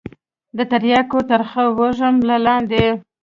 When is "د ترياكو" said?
0.57-1.19